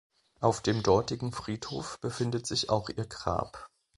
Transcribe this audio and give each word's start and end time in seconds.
Auf 0.39 0.61
dem 0.63 0.81
dortigen 0.81 1.31
Friedhof 1.31 1.99
befindet 1.99 2.47
sich 2.47 2.71
auch 2.71 2.89
ihr 2.89 3.05
Grab. 3.05 3.67